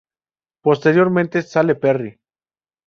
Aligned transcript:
Posteriormente 0.63 1.43
sale 1.43 1.75
Perry. 1.75 2.19